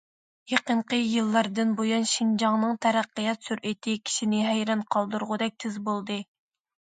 يېقىنقى 0.51 0.97
يىللاردىن 0.99 1.73
بۇيان 1.81 2.07
شىنجاڭنىڭ 2.11 2.79
تەرەققىيات 2.85 3.49
سۈرئىتى 3.49 3.95
كىشىنى 4.09 4.41
ھەيران 4.47 4.81
قالدۇرغۇدەك 4.95 5.55
تېز 5.65 5.77
بولدى. 5.91 6.19